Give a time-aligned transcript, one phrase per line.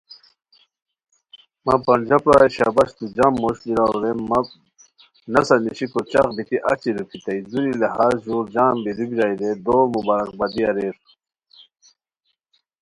[1.65, 4.39] مہ پنجہ پرائے شاباش تو جم موش بیراؤ رے مہ
[5.33, 10.31] نسہ نیشیکو چق بیتی اچی روپھیتائے دُوری لہاز ژور جم بیرو بیرائے رے دوڑ مبارک
[10.39, 10.95] بادی اریر